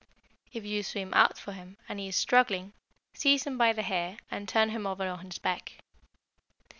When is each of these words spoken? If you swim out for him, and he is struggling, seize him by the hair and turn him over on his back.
If 0.51 0.65
you 0.65 0.81
swim 0.81 1.13
out 1.13 1.37
for 1.37 1.51
him, 1.51 1.77
and 1.87 1.99
he 1.99 2.07
is 2.07 2.15
struggling, 2.15 2.73
seize 3.13 3.43
him 3.45 3.55
by 3.55 3.71
the 3.71 3.83
hair 3.83 4.17
and 4.31 4.49
turn 4.49 4.69
him 4.71 4.87
over 4.87 5.07
on 5.07 5.27
his 5.27 5.37
back. 5.37 5.73